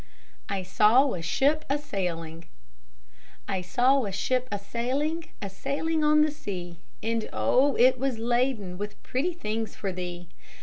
I 0.49 0.63
SAW 0.63 1.13
A 1.13 1.21
SHIP 1.21 1.63
A 1.69 1.77
SAILING 1.77 2.45
I 3.47 3.61
saw 3.61 4.03
a 4.05 4.11
ship 4.11 4.47
a 4.51 4.57
sailing, 4.57 5.25
A 5.43 5.47
sailing 5.51 6.03
on 6.03 6.23
the 6.23 6.31
sea; 6.31 6.79
And, 7.03 7.29
oh! 7.31 7.75
it 7.75 7.99
was 7.99 8.17
all 8.17 8.25
laden 8.25 8.79
With 8.79 9.03
pretty 9.03 9.33
things 9.33 9.75
for 9.75 9.91
thee! 9.91 10.29